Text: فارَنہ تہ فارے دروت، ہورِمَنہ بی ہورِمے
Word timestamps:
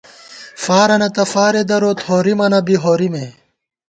فارَنہ 0.63 1.09
تہ 1.15 1.23
فارے 1.31 1.61
دروت، 1.69 1.97
ہورِمَنہ 2.07 2.59
بی 2.65 2.75
ہورِمے 2.83 3.25